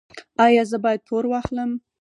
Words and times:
ایا 0.45 0.63
زه 0.71 0.77
باید 0.83 1.01
پور 1.07 1.23
واخلم؟ 1.27 1.71